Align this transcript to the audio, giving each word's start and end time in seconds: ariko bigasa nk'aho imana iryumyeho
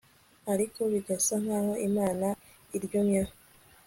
ariko 0.53 0.79
bigasa 0.91 1.33
nk'aho 1.43 1.73
imana 1.87 2.27
iryumyeho 2.75 3.33